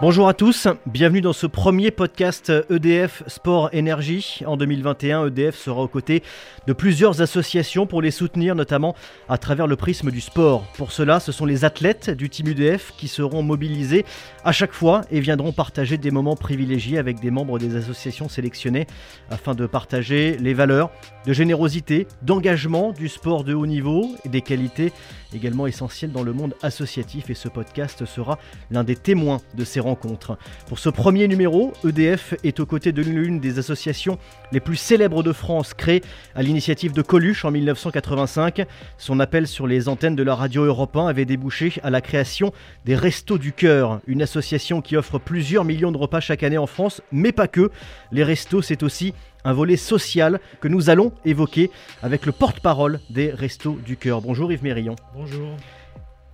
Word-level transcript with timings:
Bonjour 0.00 0.28
à 0.28 0.34
tous, 0.34 0.66
bienvenue 0.86 1.20
dans 1.20 1.32
ce 1.32 1.46
premier 1.46 1.92
podcast 1.92 2.52
EDF 2.68 3.22
Sport 3.28 3.70
Énergie. 3.72 4.40
En 4.44 4.56
2021, 4.56 5.28
EDF 5.28 5.56
sera 5.56 5.82
aux 5.82 5.88
côtés 5.88 6.24
de 6.66 6.72
plusieurs 6.72 7.22
associations 7.22 7.86
pour 7.86 8.02
les 8.02 8.10
soutenir, 8.10 8.56
notamment 8.56 8.96
à 9.28 9.38
travers 9.38 9.68
le 9.68 9.76
prisme 9.76 10.10
du 10.10 10.20
sport. 10.20 10.66
Pour 10.76 10.90
cela, 10.90 11.20
ce 11.20 11.30
sont 11.30 11.46
les 11.46 11.64
athlètes 11.64 12.10
du 12.10 12.28
team 12.28 12.48
EDF 12.48 12.92
qui 12.98 13.06
seront 13.06 13.44
mobilisés 13.44 14.04
à 14.44 14.50
chaque 14.50 14.72
fois 14.72 15.02
et 15.12 15.20
viendront 15.20 15.52
partager 15.52 15.96
des 15.96 16.10
moments 16.10 16.36
privilégiés 16.36 16.98
avec 16.98 17.20
des 17.20 17.30
membres 17.30 17.60
des 17.60 17.76
associations 17.76 18.28
sélectionnées 18.28 18.88
afin 19.30 19.54
de 19.54 19.64
partager 19.64 20.36
les 20.38 20.54
valeurs 20.54 20.90
de 21.24 21.32
générosité, 21.32 22.08
d'engagement 22.22 22.90
du 22.90 23.08
sport 23.08 23.44
de 23.44 23.54
haut 23.54 23.66
niveau 23.66 24.10
et 24.24 24.28
des 24.28 24.42
qualités 24.42 24.92
également 25.34 25.66
essentielles 25.66 26.12
dans 26.12 26.22
le 26.22 26.32
monde 26.32 26.54
associatif. 26.62 27.30
Et 27.30 27.34
ce 27.34 27.48
podcast 27.48 28.04
sera 28.04 28.38
l'un 28.70 28.84
des 28.84 28.96
témoins 28.96 29.40
de 29.54 29.64
ces 29.64 29.80
rencontres. 29.84 30.36
Pour 30.66 30.78
ce 30.78 30.88
premier 30.88 31.28
numéro, 31.28 31.72
EDF 31.86 32.34
est 32.42 32.58
aux 32.58 32.66
côtés 32.66 32.92
de 32.92 33.02
l'une 33.02 33.38
des 33.38 33.58
associations 33.58 34.18
les 34.50 34.60
plus 34.60 34.76
célèbres 34.76 35.22
de 35.22 35.32
France, 35.32 35.74
créée 35.74 36.02
à 36.34 36.42
l'initiative 36.42 36.92
de 36.92 37.02
Coluche 37.02 37.44
en 37.44 37.50
1985. 37.50 38.66
Son 38.98 39.20
appel 39.20 39.46
sur 39.46 39.66
les 39.66 39.88
antennes 39.88 40.16
de 40.16 40.22
la 40.22 40.34
radio 40.34 40.64
Europe 40.64 40.96
1 40.96 41.06
avait 41.06 41.24
débouché 41.24 41.74
à 41.82 41.90
la 41.90 42.00
création 42.00 42.52
des 42.84 42.96
Restos 42.96 43.38
du 43.38 43.52
Cœur, 43.52 44.00
une 44.06 44.22
association 44.22 44.80
qui 44.80 44.96
offre 44.96 45.18
plusieurs 45.18 45.64
millions 45.64 45.92
de 45.92 45.96
repas 45.96 46.20
chaque 46.20 46.42
année 46.42 46.58
en 46.58 46.66
France, 46.66 47.00
mais 47.12 47.32
pas 47.32 47.48
que. 47.48 47.70
Les 48.12 48.24
restos, 48.24 48.62
c'est 48.62 48.82
aussi 48.82 49.14
un 49.44 49.52
volet 49.52 49.76
social 49.76 50.40
que 50.60 50.68
nous 50.68 50.90
allons 50.90 51.12
évoquer 51.24 51.70
avec 52.02 52.26
le 52.26 52.32
porte-parole 52.32 53.00
des 53.10 53.30
Restos 53.30 53.78
du 53.84 53.96
Cœur. 53.96 54.20
Bonjour 54.22 54.50
Yves 54.52 54.62
Mérillon. 54.62 54.96
Bonjour. 55.14 55.56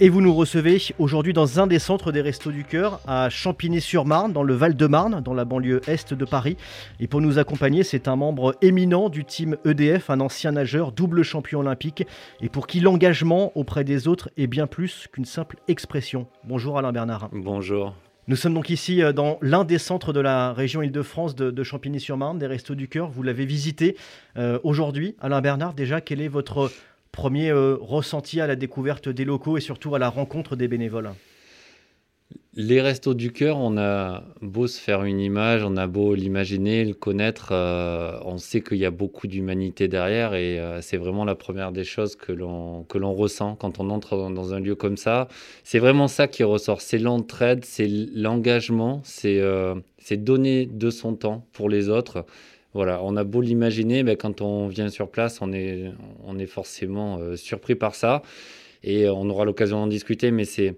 Et 0.02 0.08
vous 0.08 0.22
nous 0.22 0.34
recevez 0.34 0.80
aujourd'hui 0.98 1.34
dans 1.34 1.60
un 1.60 1.66
des 1.66 1.78
centres 1.78 2.10
des 2.10 2.22
Restos 2.22 2.52
du 2.52 2.64
Cœur, 2.64 3.00
à 3.06 3.28
Champigny-sur-Marne, 3.28 4.32
dans 4.32 4.42
le 4.42 4.54
Val-de-Marne, 4.54 5.20
dans 5.20 5.34
la 5.34 5.44
banlieue 5.44 5.82
est 5.86 6.14
de 6.14 6.24
Paris. 6.24 6.56
Et 7.00 7.06
pour 7.06 7.20
nous 7.20 7.38
accompagner, 7.38 7.82
c'est 7.82 8.08
un 8.08 8.16
membre 8.16 8.56
éminent 8.62 9.10
du 9.10 9.26
team 9.26 9.58
EDF, 9.66 10.08
un 10.08 10.20
ancien 10.20 10.52
nageur, 10.52 10.92
double 10.92 11.22
champion 11.22 11.60
olympique, 11.60 12.06
et 12.40 12.48
pour 12.48 12.66
qui 12.66 12.80
l'engagement 12.80 13.52
auprès 13.58 13.84
des 13.84 14.08
autres 14.08 14.30
est 14.38 14.46
bien 14.46 14.66
plus 14.66 15.06
qu'une 15.12 15.26
simple 15.26 15.56
expression. 15.68 16.26
Bonjour 16.44 16.78
Alain 16.78 16.92
Bernard. 16.92 17.28
Bonjour. 17.32 17.94
Nous 18.26 18.36
sommes 18.36 18.54
donc 18.54 18.70
ici 18.70 19.02
euh, 19.02 19.12
dans 19.12 19.38
l'un 19.42 19.64
des 19.64 19.78
centres 19.78 20.12
de 20.14 20.20
la 20.20 20.52
région 20.54 20.80
Île-de-France 20.80 21.34
de, 21.34 21.62
Champigny-sur-Marne, 21.62 22.38
des 22.38 22.46
Restos 22.46 22.74
du 22.74 22.88
Cœur. 22.88 23.10
Vous 23.10 23.22
l'avez 23.22 23.44
visité 23.44 23.96
euh, 24.38 24.58
aujourd'hui. 24.62 25.16
Alain 25.20 25.42
Bernard, 25.42 25.74
déjà, 25.74 26.00
quel 26.00 26.22
est 26.22 26.28
votre 26.28 26.70
premier 27.20 27.50
euh, 27.50 27.76
ressenti 27.82 28.40
à 28.40 28.46
la 28.46 28.56
découverte 28.56 29.10
des 29.10 29.26
locaux 29.26 29.58
et 29.58 29.60
surtout 29.60 29.94
à 29.94 29.98
la 29.98 30.08
rencontre 30.08 30.56
des 30.56 30.68
bénévoles 30.68 31.10
les 32.54 32.80
restos 32.80 33.14
du 33.14 33.32
cœur, 33.32 33.58
on 33.58 33.76
a 33.78 34.24
beau 34.40 34.66
se 34.66 34.80
faire 34.80 35.04
une 35.04 35.20
image, 35.20 35.62
on 35.64 35.76
a 35.76 35.86
beau 35.86 36.14
l'imaginer, 36.14 36.84
le 36.84 36.94
connaître, 36.94 37.50
euh, 37.52 38.18
on 38.24 38.38
sait 38.38 38.60
qu'il 38.60 38.78
y 38.78 38.84
a 38.84 38.90
beaucoup 38.90 39.28
d'humanité 39.28 39.86
derrière 39.86 40.34
et 40.34 40.58
euh, 40.58 40.80
c'est 40.80 40.96
vraiment 40.96 41.24
la 41.24 41.36
première 41.36 41.70
des 41.70 41.84
choses 41.84 42.16
que 42.16 42.32
l'on 42.32 43.14
ressent 43.14 43.54
quand 43.54 43.78
on 43.78 43.90
entre 43.90 44.16
dans, 44.16 44.54
un 44.54 44.58
lieu 44.58 44.74
comme 44.74 44.96
ça. 44.96 45.28
C'est 45.62 45.78
vraiment 45.78 46.08
ça 46.08 46.26
qui 46.26 46.42
ressort, 46.42 46.80
c'est 46.80 46.98
l'entraide, 46.98 47.64
c'est 47.64 47.88
l'engagement, 47.88 49.00
c'est 49.04 49.40
c'est 49.98 50.16
donner 50.16 50.66
de 50.66 50.90
son 50.90 51.14
temps 51.14 51.46
pour 51.52 51.68
les 51.68 51.88
autres. 51.88 52.24
Voilà, 52.72 53.02
on 53.02 53.16
a 53.16 53.24
beau 53.24 53.40
l'imaginer, 53.40 54.02
mais 54.02 54.16
quand 54.16 54.40
on 54.40 54.68
vient 54.68 54.88
sur 54.88 55.10
place, 55.10 55.40
on 55.40 55.52
est 55.52 55.92
on 56.24 56.38
est 56.38 56.46
forcément 56.46 57.18
surpris 57.36 57.74
par 57.74 57.94
ça 57.94 58.22
et 58.82 59.08
on 59.08 59.28
aura 59.28 59.44
l'occasion 59.44 59.80
d'en 59.80 59.86
discuter, 59.86 60.30
mais 60.30 60.44
c'est 60.44 60.76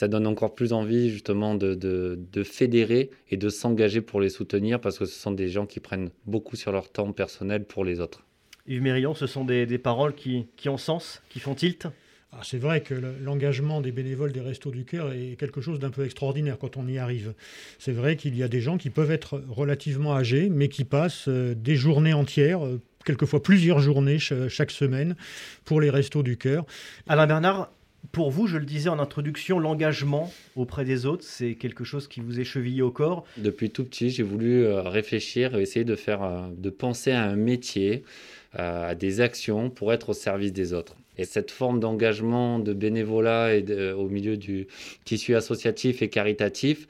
ça 0.00 0.08
donne 0.08 0.26
encore 0.26 0.54
plus 0.54 0.72
envie 0.72 1.10
justement 1.10 1.54
de, 1.54 1.74
de, 1.74 2.42
fédérer 2.42 3.10
et 3.28 3.36
de 3.36 3.50
s'engager 3.50 4.00
pour 4.00 4.20
les 4.20 4.30
soutenir 4.30 4.80
parce 4.80 4.98
que 4.98 5.04
ce 5.04 5.18
sont 5.18 5.30
des 5.30 5.48
gens 5.48 5.66
qui 5.66 5.78
prennent 5.78 6.10
beaucoup 6.24 6.56
sur 6.56 6.72
leur 6.72 6.90
temps 6.90 7.12
personnel 7.12 7.64
pour 7.64 7.84
les 7.84 8.00
autres. 8.00 8.24
Yves 8.66 8.80
Mérillon, 8.80 9.14
ce 9.14 9.26
sont 9.26 9.44
des, 9.44 9.66
des 9.66 9.76
paroles 9.76 10.14
qui, 10.14 10.46
qui, 10.56 10.70
ont 10.70 10.78
sens, 10.78 11.22
qui 11.28 11.38
font 11.38 11.54
tilt? 11.54 11.86
Ah, 12.32 12.42
c'est 12.44 12.58
vrai 12.58 12.80
que 12.80 12.94
l'engagement 12.94 13.80
des 13.80 13.90
bénévoles 13.90 14.30
des 14.30 14.40
Restos 14.40 14.70
du 14.70 14.84
Cœur 14.84 15.12
est 15.12 15.36
quelque 15.36 15.60
chose 15.60 15.80
d'un 15.80 15.90
peu 15.90 16.04
extraordinaire 16.04 16.58
quand 16.58 16.76
on 16.76 16.86
y 16.86 16.96
arrive. 16.96 17.34
C'est 17.80 17.92
vrai 17.92 18.14
qu'il 18.14 18.36
y 18.36 18.44
a 18.44 18.48
des 18.48 18.60
gens 18.60 18.78
qui 18.78 18.88
peuvent 18.88 19.10
être 19.10 19.42
relativement 19.48 20.14
âgés, 20.14 20.48
mais 20.48 20.68
qui 20.68 20.84
passent 20.84 21.26
euh, 21.26 21.54
des 21.56 21.74
journées 21.74 22.12
entières, 22.12 22.64
euh, 22.64 22.80
quelquefois 23.04 23.42
plusieurs 23.42 23.80
journées 23.80 24.18
chaque 24.20 24.70
semaine 24.70 25.16
pour 25.64 25.80
les 25.80 25.90
Restos 25.90 26.22
du 26.22 26.36
Cœur. 26.36 26.66
Alain 27.08 27.26
Bernard, 27.26 27.72
pour 28.12 28.30
vous, 28.30 28.46
je 28.46 28.58
le 28.58 28.64
disais 28.64 28.90
en 28.90 29.00
introduction, 29.00 29.58
l'engagement 29.58 30.32
auprès 30.54 30.84
des 30.84 31.06
autres, 31.06 31.24
c'est 31.24 31.56
quelque 31.56 31.82
chose 31.82 32.06
qui 32.06 32.20
vous 32.20 32.38
est 32.38 32.44
chevillé 32.44 32.82
au 32.82 32.92
corps? 32.92 33.24
Depuis 33.38 33.70
tout 33.70 33.84
petit, 33.84 34.10
j'ai 34.10 34.22
voulu 34.22 34.64
euh, 34.64 34.82
réfléchir, 34.82 35.56
essayer 35.56 35.84
de 35.84 35.96
faire, 35.96 36.48
de 36.56 36.70
penser 36.70 37.10
à 37.10 37.24
un 37.24 37.36
métier, 37.36 38.04
à 38.52 38.94
des 38.94 39.20
actions 39.20 39.68
pour 39.68 39.92
être 39.92 40.10
au 40.10 40.12
service 40.12 40.52
des 40.52 40.72
autres. 40.72 40.96
Et 41.20 41.24
cette 41.24 41.50
forme 41.50 41.80
d'engagement, 41.80 42.58
de 42.58 42.72
bénévolat 42.72 43.54
et 43.54 43.92
au 43.92 44.08
milieu 44.08 44.36
du 44.36 44.66
tissu 45.04 45.36
associatif 45.36 46.02
et 46.02 46.08
caritatif, 46.08 46.88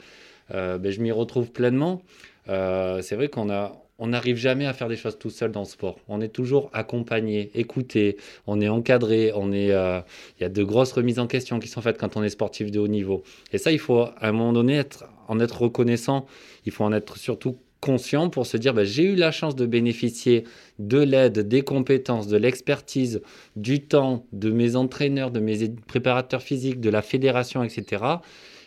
ben, 0.50 0.90
je 0.90 1.00
m'y 1.00 1.10
retrouve 1.12 1.50
pleinement. 1.50 2.02
c'est 2.46 3.14
vrai 3.14 3.28
qu'on 3.28 3.50
a, 3.50 3.80
on 4.00 4.08
n'arrive 4.08 4.36
jamais 4.36 4.66
à 4.66 4.72
faire 4.72 4.88
des 4.88 4.96
choses 4.96 5.18
tout 5.18 5.30
seul 5.30 5.52
dans 5.52 5.60
le 5.60 5.66
sport. 5.66 5.98
On 6.08 6.20
est 6.22 6.28
toujours 6.28 6.70
accompagné, 6.72 7.50
écouté, 7.54 8.16
on 8.46 8.60
est 8.60 8.68
encadré, 8.68 9.30
on 9.34 9.52
est, 9.52 9.72
euh, 9.72 10.00
il 10.38 10.42
y 10.42 10.46
a 10.46 10.48
de 10.48 10.64
grosses 10.64 10.92
remises 10.92 11.18
en 11.18 11.26
question 11.26 11.60
qui 11.60 11.68
sont 11.68 11.82
faites 11.82 11.98
quand 11.98 12.16
on 12.16 12.22
est 12.22 12.30
sportif 12.30 12.70
de 12.70 12.80
haut 12.80 12.88
niveau. 12.88 13.22
Et 13.52 13.58
ça, 13.58 13.70
il 13.70 13.78
faut 13.78 14.00
à 14.00 14.14
un 14.22 14.32
moment 14.32 14.54
donné 14.54 14.82
en 15.28 15.38
être 15.38 15.62
reconnaissant. 15.62 16.26
Il 16.64 16.72
faut 16.72 16.84
en 16.84 16.92
être 16.94 17.18
surtout 17.18 17.58
conscient 17.80 18.28
pour 18.30 18.46
se 18.46 18.56
dire 18.56 18.74
bah, 18.74 18.84
j'ai 18.84 19.04
eu 19.04 19.14
la 19.14 19.32
chance 19.32 19.56
de 19.56 19.66
bénéficier 19.66 20.44
de 20.78 20.98
l'aide, 20.98 21.40
des 21.48 21.62
compétences, 21.62 22.28
de 22.28 22.36
l'expertise, 22.36 23.22
du 23.56 23.80
temps, 23.80 24.26
de 24.32 24.50
mes 24.50 24.76
entraîneurs, 24.76 25.30
de 25.30 25.40
mes 25.40 25.68
préparateurs 25.68 26.42
physiques, 26.42 26.80
de 26.80 26.90
la 26.90 27.02
fédération, 27.02 27.62
etc. 27.62 28.04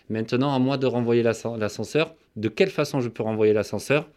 Maintenant, 0.10 0.54
à 0.54 0.60
moi 0.60 0.78
de 0.78 0.88
renvoyer 0.88 1.24
l'ascenseur. 1.24 2.14
De 2.36 2.50
quelle 2.50 2.70
façon 2.70 3.00
je 3.00 3.10
peux 3.10 3.24
renvoyer 3.24 3.54
l'ascenseur? 3.54 4.10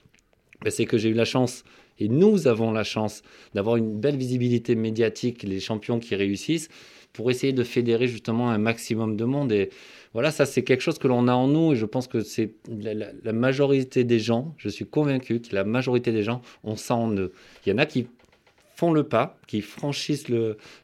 Ben, 0.62 0.70
c'est 0.70 0.86
que 0.86 0.98
j'ai 0.98 1.10
eu 1.10 1.14
la 1.14 1.24
chance, 1.24 1.64
et 1.98 2.08
nous 2.08 2.48
avons 2.48 2.72
la 2.72 2.84
chance, 2.84 3.22
d'avoir 3.54 3.76
une 3.76 3.98
belle 3.98 4.16
visibilité 4.16 4.74
médiatique, 4.74 5.42
les 5.42 5.60
champions 5.60 5.98
qui 5.98 6.14
réussissent, 6.14 6.68
pour 7.16 7.30
essayer 7.30 7.52
de 7.52 7.64
fédérer 7.64 8.06
justement 8.06 8.50
un 8.50 8.58
maximum 8.58 9.16
de 9.16 9.24
monde. 9.24 9.50
Et 9.50 9.70
voilà, 10.12 10.30
ça 10.30 10.46
c'est 10.46 10.62
quelque 10.62 10.82
chose 10.82 10.98
que 10.98 11.08
l'on 11.08 11.28
a 11.28 11.32
en 11.32 11.48
nous, 11.48 11.72
et 11.72 11.76
je 11.76 11.86
pense 11.86 12.06
que 12.06 12.20
c'est 12.20 12.52
la, 12.68 13.32
majorité 13.32 14.04
des 14.04 14.18
gens, 14.18 14.54
je 14.58 14.68
suis 14.68 14.86
convaincu 14.86 15.40
que 15.40 15.54
la 15.54 15.64
majorité 15.64 16.12
des 16.12 16.22
gens 16.22 16.42
ont 16.62 16.76
ça 16.76 16.94
en 16.94 17.12
eux. 17.16 17.32
Il 17.64 17.70
y 17.70 17.72
en 17.72 17.78
a 17.78 17.86
qui 17.86 18.06
font 18.76 18.92
le 18.92 19.04
pas, 19.04 19.38
qui 19.46 19.62
franchissent 19.62 20.26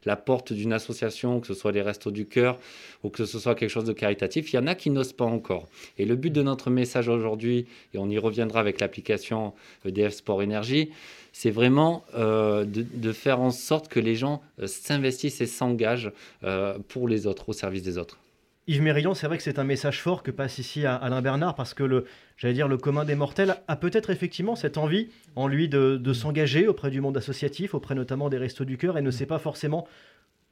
la 0.05 0.15
porte 0.15 0.51
d'une 0.51 0.73
association, 0.73 1.39
que 1.39 1.47
ce 1.47 1.53
soit 1.53 1.71
les 1.71 1.81
Restos 1.81 2.11
du 2.11 2.25
Cœur 2.25 2.59
ou 3.03 3.09
que 3.09 3.25
ce 3.25 3.37
soit 3.39 3.55
quelque 3.55 3.69
chose 3.69 3.85
de 3.85 3.93
caritatif, 3.93 4.51
il 4.51 4.55
y 4.55 4.59
en 4.59 4.67
a 4.67 4.75
qui 4.75 4.89
n'osent 4.89 5.13
pas 5.13 5.25
encore. 5.25 5.67
Et 5.97 6.05
le 6.05 6.15
but 6.15 6.31
de 6.31 6.41
notre 6.41 6.69
message 6.69 7.07
aujourd'hui, 7.07 7.67
et 7.93 7.97
on 7.99 8.09
y 8.09 8.17
reviendra 8.17 8.59
avec 8.59 8.79
l'application 8.79 9.53
EDF 9.85 10.15
Sport 10.15 10.41
Énergie, 10.41 10.89
c'est 11.33 11.51
vraiment 11.51 12.05
euh, 12.15 12.65
de, 12.65 13.11
faire 13.11 13.41
en 13.41 13.51
sorte 13.51 13.87
que 13.87 13.99
les 13.99 14.15
gens 14.15 14.41
euh, 14.59 14.67
s'investissent 14.67 15.41
et 15.41 15.47
s'engagent 15.47 16.11
euh, 16.43 16.77
pour 16.87 17.07
les 17.07 17.27
autres, 17.27 17.49
au 17.49 17.53
service 17.53 17.83
des 17.83 17.97
autres. 17.97 18.22
Yves 18.65 18.81
Mérillon, 18.81 19.13
c'est 19.13 19.27
vrai 19.27 19.35
que 19.35 19.43
c'est 19.43 19.59
un 19.59 19.65
message 19.65 20.01
fort 20.01 20.23
que 20.23 20.31
passe 20.31 20.57
ici 20.57 20.85
à 20.85 20.95
Alain 20.95 21.21
Bernard 21.21 21.53
parce 21.55 21.73
que 21.73 21.83
le, 21.83 22.05
j'allais 22.37 22.53
dire, 22.53 22.69
le 22.69 22.77
commun 22.77 23.03
des 23.03 23.15
mortels 23.15 23.57
a 23.67 23.75
peut-être 23.75 24.09
effectivement 24.09 24.55
cette 24.55 24.77
envie 24.77 25.09
en 25.35 25.47
lui 25.47 25.67
de, 25.67 26.13
s'engager 26.13 26.67
auprès 26.67 26.89
du 26.89 27.01
monde 27.01 27.17
associatif, 27.17 27.73
auprès 27.73 27.93
notamment 27.93 28.29
des 28.29 28.37
Restos 28.37 28.63
du 28.63 28.77
Cœur 28.77 28.97
et 28.97 29.01
ne 29.01 29.11
sait 29.11 29.25
pas 29.25 29.37
forcément 29.37 29.85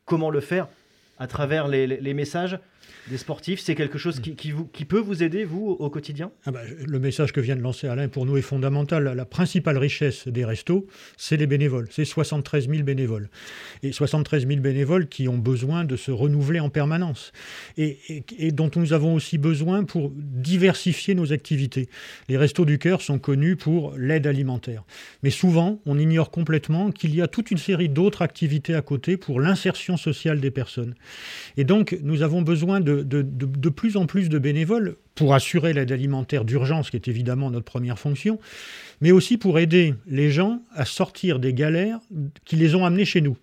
comment 0.03 0.29
le 0.29 0.41
faire 0.41 0.67
à 1.19 1.27
travers 1.27 1.69
les 1.69 2.13
messages 2.13 2.59
des 3.09 3.17
sportifs 3.17 3.59
C'est 3.59 3.75
quelque 3.75 3.97
chose 3.97 4.19
qui, 4.19 4.85
peut 4.85 4.99
vous 4.99 5.23
aider, 5.23 5.43
vous, 5.43 5.75
au 5.79 5.89
quotidien? 5.89 6.31
Ah 6.45 6.51
bah, 6.51 6.61
Le 6.85 6.99
message 6.99 7.31
que 7.31 7.39
vient 7.39 7.55
de 7.55 7.61
lancer 7.61 7.87
Alain, 7.87 8.07
pour 8.07 8.25
nous, 8.25 8.37
est 8.37 8.41
fondamental. 8.41 9.03
La, 9.03 9.25
principale 9.25 9.77
richesse 9.77 10.27
des 10.27 10.43
restos, 10.43 10.87
c'est 11.17 11.37
les 11.37 11.47
bénévoles. 11.47 11.87
C'est 11.89 12.05
73 12.05 12.69
000 12.69 12.83
bénévoles. 12.83 13.29
Et 13.81 13.91
73 13.91 14.47
000 14.47 14.59
bénévoles 14.59 15.07
qui 15.07 15.27
ont 15.27 15.37
besoin 15.37 15.85
de 15.85 15.95
se 15.95 16.11
renouveler 16.11 16.59
en 16.59 16.69
permanence. 16.69 17.31
Et, 17.77 17.97
et, 18.37 18.51
dont 18.51 18.69
nous 18.75 18.93
avons 18.93 19.13
aussi 19.15 19.37
besoin 19.37 19.83
pour 19.83 20.11
diversifier 20.15 21.15
nos 21.15 21.31
activités. 21.33 21.87
Les 22.27 22.37
restos 22.37 22.65
du 22.65 22.77
cœur 22.77 23.01
sont 23.01 23.19
connus 23.19 23.55
pour 23.55 23.93
l'aide 23.97 24.27
alimentaire. 24.27 24.83
Mais 25.23 25.29
souvent, 25.29 25.79
on 25.85 25.97
ignore 25.97 26.31
complètement 26.31 26.91
qu'il 26.91 27.15
y 27.15 27.21
a 27.21 27.27
toute 27.27 27.51
une 27.51 27.57
série 27.57 27.89
d'autres 27.89 28.21
activités 28.21 28.75
à 28.75 28.81
côté 28.81 29.17
pour 29.17 29.39
l'insertion 29.39 29.97
sociale 29.97 30.39
des 30.39 30.51
personnes. 30.51 30.95
Et 31.57 31.63
donc, 31.63 31.97
nous 32.03 32.21
avons 32.21 32.41
besoin 32.41 32.80
de 32.81 33.69
plus 33.69 33.97
en 33.97 34.05
plus 34.05 34.29
de 34.29 34.39
bénévoles 34.39 34.97
pour 35.15 35.33
assurer 35.33 35.73
l'aide 35.73 35.91
alimentaire 35.91 36.45
d'urgence, 36.45 36.89
qui 36.89 36.95
est 36.95 37.07
évidemment 37.07 37.51
notre 37.51 37.65
première 37.65 37.99
fonction, 37.99 38.39
mais 39.01 39.11
aussi 39.11 39.37
pour 39.37 39.59
aider 39.59 39.93
les 40.07 40.31
gens 40.31 40.61
à 40.73 40.85
sortir 40.85 41.39
des 41.39 41.53
galères 41.53 41.99
qui 42.45 42.55
les 42.55 42.75
ont 42.75 42.85
amenés 42.85 43.05
chez 43.05 43.21
nous. 43.21 43.37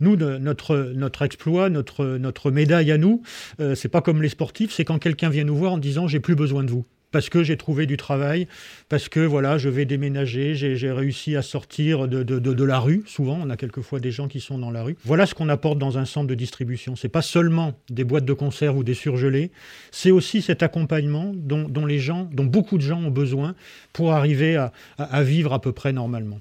Nous, 0.00 0.16
notre, 0.16 0.92
notre 0.94 1.22
exploit, 1.22 1.70
notre, 1.70 2.04
notre 2.18 2.50
médaille 2.50 2.92
à 2.92 2.98
nous, 2.98 3.22
euh, 3.58 3.74
c'est 3.74 3.88
pas 3.88 4.00
comme 4.00 4.22
les 4.22 4.28
sportifs, 4.28 4.72
c'est 4.72 4.84
quand 4.84 4.98
quelqu'un 4.98 5.28
vient 5.28 5.44
nous 5.44 5.56
voir 5.56 5.72
en 5.72 5.78
disant 5.78 6.06
j'ai 6.06 6.20
plus 6.20 6.36
besoin 6.36 6.62
de 6.62 6.70
vous. 6.70 6.84
Parce 7.10 7.28
que 7.28 7.42
j'ai 7.42 7.56
trouvé 7.56 7.86
du 7.86 7.96
travail, 7.96 8.46
parce 8.88 9.08
que 9.08 9.20
voilà, 9.20 9.58
je 9.58 9.68
vais 9.68 9.84
déménager, 9.84 10.54
j'ai 10.54 10.92
réussi 10.92 11.36
à 11.36 11.42
sortir 11.42 12.08
de, 12.08 12.64
la 12.64 12.78
rue. 12.80 13.02
Souvent, 13.06 13.38
on 13.42 13.50
a 13.50 13.56
quelquefois 13.56 14.00
des 14.00 14.10
gens 14.10 14.28
qui 14.28 14.40
sont 14.40 14.58
dans 14.58 14.70
la 14.70 14.82
rue. 14.82 14.96
Voilà 15.04 15.26
ce 15.26 15.34
qu'on 15.34 15.48
apporte 15.48 15.78
dans 15.78 15.98
un 15.98 16.04
centre 16.04 16.26
de 16.26 16.34
distribution. 16.34 16.96
C'est 16.96 17.08
pas 17.08 17.22
seulement 17.22 17.74
des 17.88 18.04
boîtes 18.04 18.24
de 18.24 18.32
conserve 18.32 18.76
ou 18.78 18.84
des 18.84 18.94
surgelés, 18.94 19.50
c'est 19.90 20.10
aussi 20.10 20.42
cet 20.42 20.62
accompagnement 20.62 21.32
dont, 21.34 21.86
les 21.86 21.98
gens, 21.98 22.28
dont 22.32 22.44
beaucoup 22.44 22.76
de 22.76 22.82
gens 22.82 23.00
ont 23.00 23.10
besoin 23.10 23.54
pour 23.92 24.12
arriver 24.12 24.56
à 24.98 25.22
vivre 25.22 25.52
à 25.52 25.60
peu 25.60 25.72
près 25.72 25.92
normalement. 25.92 26.40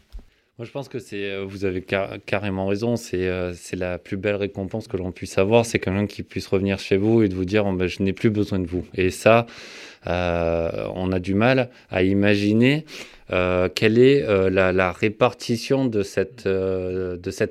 Moi, 0.59 0.65
je 0.65 0.71
pense 0.71 0.89
que 0.89 0.97
euh, 1.13 1.45
vous 1.47 1.65
avez 1.65 1.85
carrément 2.25 2.65
raison, 2.65 2.95
c'est, 2.95 3.27
euh, 3.27 3.53
c'est 3.53 3.75
la 3.75 3.99
plus 3.99 4.17
belle 4.17 4.37
récompense 4.37 4.87
que 4.87 4.97
l'on 4.97 5.11
puisse 5.11 5.37
avoir, 5.37 5.67
c'est 5.67 5.77
quelqu'un 5.77 6.07
qui 6.07 6.23
puisse 6.23 6.47
revenir 6.47 6.79
chez 6.79 6.97
vous 6.97 7.21
et 7.21 7.29
de 7.29 7.35
vous 7.35 7.45
dire, 7.45 7.67
oh, 7.67 7.73
ben, 7.73 7.85
je 7.85 8.01
n'ai 8.01 8.11
plus 8.11 8.31
besoin 8.31 8.57
de 8.57 8.65
vous. 8.65 8.83
Et 8.95 9.11
ça, 9.11 9.45
euh, 10.07 10.87
on 10.95 11.11
a 11.11 11.19
du 11.19 11.35
mal 11.35 11.69
à 11.91 12.01
imaginer 12.01 12.85
quelle 13.29 13.99
est 13.99 14.49
la, 14.49 14.91
répartition 14.93 15.85
de 15.85 16.01
cette, 16.01 16.45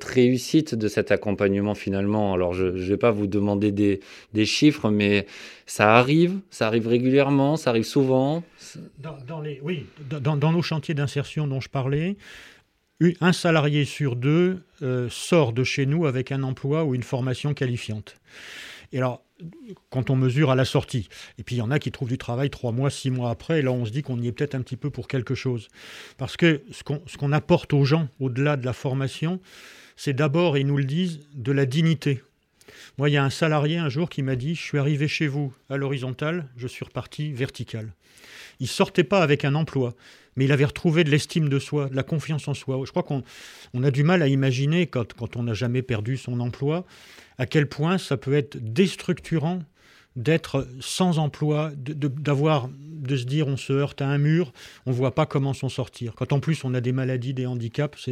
réussite, 0.04 0.74
de 0.74 0.88
cet 0.88 1.12
accompagnement 1.12 1.74
finalement. 1.74 2.32
Alors, 2.32 2.54
je 2.54 2.64
ne 2.64 2.70
vais 2.70 2.96
pas 2.96 3.10
vous 3.10 3.26
demander 3.26 3.72
des, 3.72 4.46
chiffres, 4.46 4.88
mais 4.88 5.26
ça 5.66 5.96
arrive, 5.96 6.38
ça 6.50 6.66
arrive 6.66 6.88
régulièrement, 6.88 7.56
ça 7.56 7.70
arrive 7.70 7.84
souvent. 7.84 8.42
Oui, 9.62 9.84
dans 10.10 10.50
nos 10.50 10.62
chantiers 10.62 10.94
d'insertion 10.94 11.46
dont 11.46 11.60
je 11.60 11.68
parlais, 11.68 12.16
un 13.20 13.32
salarié 13.32 13.84
sur 13.84 14.16
deux 14.16 14.64
euh, 14.82 15.08
sort 15.10 15.52
de 15.52 15.64
chez 15.64 15.86
nous 15.86 16.06
avec 16.06 16.32
un 16.32 16.42
emploi 16.42 16.84
ou 16.84 16.94
une 16.94 17.02
formation 17.02 17.54
qualifiante. 17.54 18.16
Et 18.92 18.98
alors, 18.98 19.22
quand 19.90 20.10
on 20.10 20.16
mesure 20.16 20.50
à 20.50 20.54
la 20.54 20.64
sortie, 20.64 21.08
et 21.38 21.42
puis 21.42 21.56
il 21.56 21.58
y 21.58 21.62
en 21.62 21.70
a 21.70 21.78
qui 21.78 21.92
trouvent 21.92 22.08
du 22.08 22.18
travail 22.18 22.48
trois 22.48 22.72
mois, 22.72 22.88
six 22.88 23.10
mois 23.10 23.30
après, 23.30 23.58
et 23.58 23.62
là 23.62 23.72
on 23.72 23.84
se 23.84 23.90
dit 23.90 24.02
qu'on 24.02 24.20
y 24.20 24.28
est 24.28 24.32
peut-être 24.32 24.54
un 24.54 24.62
petit 24.62 24.76
peu 24.76 24.90
pour 24.90 25.08
quelque 25.08 25.34
chose. 25.34 25.68
Parce 26.16 26.36
que 26.36 26.62
ce 26.70 27.16
qu'on 27.16 27.32
apporte 27.32 27.72
aux 27.74 27.84
gens, 27.84 28.08
au-delà 28.20 28.56
de 28.56 28.64
la 28.64 28.72
formation, 28.72 29.40
c'est 29.96 30.14
d'abord, 30.14 30.56
ils 30.56 30.66
nous 30.66 30.76
le 30.76 30.84
disent, 30.84 31.20
de 31.34 31.52
la 31.52 31.66
dignité. 31.66 32.22
Moi, 32.98 33.10
il 33.10 33.12
y 33.12 33.16
a 33.16 33.24
un 33.24 33.30
salarié 33.30 33.78
un 33.78 33.88
jour 33.88 34.08
qui 34.08 34.22
m'a 34.22 34.36
dit, 34.36 34.54
je 34.54 34.62
suis 34.62 34.78
arrivé 34.78 35.08
chez 35.08 35.26
vous 35.26 35.52
à 35.68 35.76
l'horizontale, 35.76 36.48
je 36.56 36.66
suis 36.66 36.84
reparti 36.84 37.32
vertical. 37.32 37.92
Il 38.60 38.68
sortait 38.68 39.04
pas 39.04 39.22
avec 39.22 39.44
un 39.44 39.54
emploi, 39.54 39.94
mais 40.36 40.44
il 40.44 40.52
avait 40.52 40.64
retrouvé 40.64 41.04
de 41.04 41.10
l'estime 41.10 41.48
de 41.48 41.58
soi, 41.58 41.88
de 41.88 41.96
la 41.96 42.02
confiance 42.02 42.46
en 42.48 42.54
soi. 42.54 42.80
Je 42.84 42.90
crois 42.90 43.02
qu'on 43.02 43.22
on 43.74 43.82
a 43.82 43.90
du 43.90 44.04
mal 44.04 44.22
à 44.22 44.28
imaginer, 44.28 44.86
quand, 44.86 45.14
quand 45.14 45.36
on 45.36 45.44
n'a 45.44 45.54
jamais 45.54 45.82
perdu 45.82 46.16
son 46.16 46.40
emploi, 46.40 46.84
à 47.38 47.46
quel 47.46 47.68
point 47.68 47.98
ça 47.98 48.16
peut 48.16 48.34
être 48.34 48.56
déstructurant 48.58 49.62
d'être 50.16 50.66
sans 50.80 51.18
emploi, 51.18 51.70
d'avoir, 51.76 52.68
de, 52.68 52.74
de, 53.08 53.16
se 53.16 53.24
dire 53.24 53.48
on 53.48 53.58
se 53.58 53.74
heurte 53.74 54.00
à 54.00 54.08
un 54.08 54.16
mur, 54.16 54.52
on 54.86 54.90
ne 54.90 54.96
voit 54.96 55.14
pas 55.14 55.26
comment 55.26 55.52
s'en 55.52 55.68
sortir. 55.68 56.14
Quand 56.14 56.32
en 56.32 56.40
plus 56.40 56.64
on 56.64 56.72
a 56.72 56.80
des 56.80 56.92
maladies, 56.92 57.34
des 57.34 57.44
handicaps, 57.44 58.08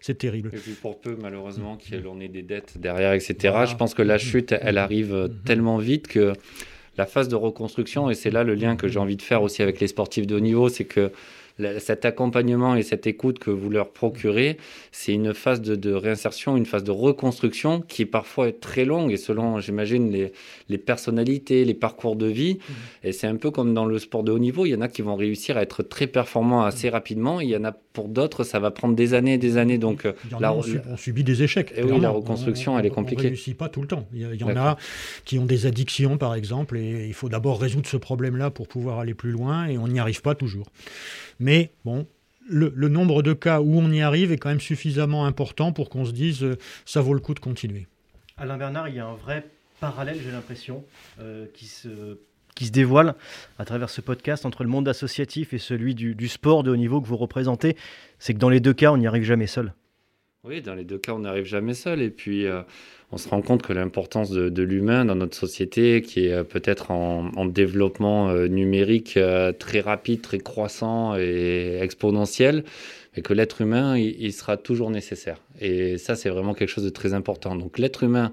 c'est 0.00 0.18
terrible. 0.18 0.50
Et 0.54 0.58
puis 0.58 0.72
pour 0.72 0.98
peu, 0.98 1.16
malheureusement, 1.20 1.76
qu'il 1.76 2.06
en 2.06 2.18
ait 2.18 2.28
des 2.28 2.42
dettes 2.42 2.78
derrière, 2.78 3.12
etc., 3.12 3.36
je 3.68 3.76
pense 3.76 3.92
que 3.92 4.00
la 4.00 4.16
chute, 4.16 4.54
elle 4.58 4.78
arrive 4.78 5.12
mm-hmm. 5.12 5.42
tellement 5.44 5.76
vite 5.76 6.08
que 6.08 6.32
la 6.96 7.04
phase 7.04 7.28
de 7.28 7.36
reconstruction, 7.36 8.08
et 8.08 8.14
c'est 8.14 8.30
là 8.30 8.42
le 8.42 8.54
lien 8.54 8.76
que 8.76 8.88
j'ai 8.88 8.98
envie 8.98 9.16
de 9.16 9.22
faire 9.22 9.42
aussi 9.42 9.62
avec 9.62 9.80
les 9.80 9.88
sportifs 9.88 10.26
de 10.26 10.36
haut 10.36 10.40
niveau, 10.40 10.70
c'est 10.70 10.84
que 10.84 11.12
cet 11.78 12.04
accompagnement 12.04 12.74
et 12.74 12.82
cette 12.82 13.06
écoute 13.06 13.38
que 13.38 13.50
vous 13.50 13.70
leur 13.70 13.90
procurez, 13.90 14.58
c'est 14.90 15.12
une 15.12 15.34
phase 15.34 15.60
de, 15.60 15.92
réinsertion, 15.92 16.56
une 16.56 16.66
phase 16.66 16.84
de 16.84 16.90
reconstruction 16.90 17.80
qui 17.80 18.02
est 18.02 18.06
parfois 18.06 18.50
très 18.52 18.84
longue 18.84 19.12
et 19.12 19.16
selon, 19.16 19.60
j'imagine, 19.60 20.10
les, 20.10 20.32
les, 20.68 20.78
personnalités, 20.78 21.64
les 21.64 21.74
parcours 21.74 22.16
de 22.16 22.26
vie. 22.26 22.54
Mmh. 22.54 22.72
Et 23.04 23.12
c'est 23.12 23.26
un 23.26 23.36
peu 23.36 23.50
comme 23.50 23.72
dans 23.72 23.86
le 23.86 23.98
sport 23.98 24.24
de 24.24 24.32
haut 24.32 24.38
niveau, 24.38 24.66
il 24.66 24.70
y 24.70 24.74
en 24.74 24.80
a 24.80 24.88
qui 24.88 25.02
vont 25.02 25.16
réussir 25.16 25.56
à 25.56 25.62
être 25.62 25.82
très 25.82 26.06
performants 26.06 26.64
assez 26.64 26.88
rapidement, 26.88 27.40
il 27.40 27.50
y 27.50 27.56
en 27.56 27.64
a 27.64 27.72
pour 27.94 28.08
d'autres, 28.08 28.42
ça 28.42 28.58
va 28.58 28.72
prendre 28.72 28.96
des 28.96 29.14
années 29.14 29.34
et 29.34 29.38
des 29.38 29.56
années. 29.56 29.78
Donc, 29.78 30.06
on, 30.32 30.96
subit 30.96 31.22
des 31.22 31.44
échecs. 31.44 31.72
Et 31.76 31.82
oui, 31.84 32.00
la 32.00 32.10
reconstruction, 32.10 32.76
elle 32.78 32.86
est 32.86 32.90
compliquée. 32.90 33.22
On 33.22 33.24
ne 33.24 33.28
réussit 33.28 33.56
pas 33.56 33.68
tout 33.68 33.80
le 33.80 33.86
temps. 33.86 34.06
Il 34.12 34.20
y, 34.20 34.44
en 34.44 34.56
a 34.56 34.76
qui 35.24 35.38
ont 35.38 35.46
des 35.46 35.66
addictions, 35.66 36.18
par 36.18 36.34
exemple, 36.34 36.76
et 36.76 37.06
il 37.06 37.14
faut 37.14 37.28
d'abord 37.28 37.60
résoudre 37.60 37.86
ce 37.86 37.96
problème-là 37.96 38.50
pour 38.50 38.66
pouvoir 38.66 38.98
aller 38.98 39.14
plus 39.14 39.30
loin, 39.30 39.66
et 39.66 39.78
on 39.78 39.86
n'y 39.86 40.00
arrive 40.00 40.22
pas 40.22 40.34
toujours. 40.34 40.66
Mais 41.38 41.72
bon, 41.84 42.06
le, 42.48 42.88
nombre 42.88 43.22
de 43.22 43.32
cas 43.32 43.60
où 43.60 43.78
on 43.78 43.90
y 43.90 44.02
arrive 44.02 44.32
est 44.32 44.38
quand 44.38 44.48
même 44.48 44.60
suffisamment 44.60 45.26
important 45.26 45.72
pour 45.72 45.88
qu'on 45.88 46.04
se 46.04 46.12
dise 46.12 46.42
euh, 46.42 46.58
ça 46.84 47.00
vaut 47.00 47.14
le 47.14 47.20
coup 47.20 47.34
de 47.34 47.40
continuer. 47.40 47.86
Alain 48.36 48.56
Bernard, 48.56 48.88
il 48.88 48.96
y 48.96 48.98
a 48.98 49.06
un 49.06 49.14
vrai 49.14 49.46
parallèle, 49.80 50.18
j'ai 50.22 50.30
l'impression, 50.30 50.84
euh, 51.20 51.46
qui, 51.54 51.66
se, 51.66 52.18
qui 52.54 52.66
se 52.66 52.72
dévoile 52.72 53.14
à 53.58 53.64
travers 53.64 53.90
ce 53.90 54.00
podcast 54.00 54.46
entre 54.46 54.64
le 54.64 54.70
monde 54.70 54.88
associatif 54.88 55.52
et 55.52 55.58
celui 55.58 55.94
du, 55.94 56.28
sport 56.28 56.62
de 56.62 56.70
haut 56.70 56.76
niveau 56.76 57.00
que 57.00 57.06
vous 57.06 57.16
représentez. 57.16 57.76
C'est 58.18 58.34
que 58.34 58.38
dans 58.38 58.48
les 58.48 58.60
deux 58.60 58.74
cas, 58.74 58.92
on 58.92 58.96
n'y 58.96 59.06
arrive 59.06 59.24
jamais 59.24 59.46
seul. 59.46 59.72
Oui, 60.46 60.60
dans 60.60 60.74
les 60.74 60.84
deux 60.84 60.98
cas, 60.98 61.12
on 61.12 61.20
n'arrive 61.20 61.46
jamais 61.46 61.72
seul. 61.72 62.02
Et 62.02 62.10
puis, 62.10 62.44
euh, 62.44 62.60
on 63.12 63.16
se 63.16 63.26
rend 63.30 63.40
compte 63.40 63.62
que 63.62 63.72
l'importance 63.72 64.30
de, 64.30 64.62
l'humain 64.62 65.06
dans 65.06 65.14
notre 65.14 65.34
société, 65.34 66.02
qui 66.02 66.26
est 66.26 66.32
euh, 66.34 66.44
peut-être 66.44 66.90
en, 66.90 67.46
développement 67.46 68.28
euh, 68.28 68.46
numérique 68.46 69.18
très 69.58 69.80
rapide, 69.80 70.20
très 70.20 70.36
croissant 70.36 71.16
et 71.16 71.78
exponentiel, 71.80 72.64
et 73.16 73.22
que 73.22 73.32
l'être 73.32 73.62
humain, 73.62 73.96
il, 73.96 74.32
sera 74.34 74.58
toujours 74.58 74.90
nécessaire. 74.90 75.38
Et 75.62 75.96
ça, 75.96 76.14
c'est 76.14 76.28
vraiment 76.28 76.52
quelque 76.52 76.68
chose 76.68 76.84
de 76.84 76.90
très 76.90 77.14
important. 77.14 77.56
Donc, 77.56 77.78
l'être 77.78 78.02
humain 78.02 78.30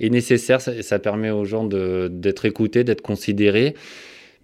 est 0.00 0.10
nécessaire. 0.10 0.60
Ça, 0.60 0.82
ça 0.82 0.98
permet 0.98 1.30
aux 1.30 1.44
gens 1.44 1.64
d'être 1.64 2.46
écoutés, 2.46 2.82
d'être 2.82 3.02
considérés. 3.02 3.74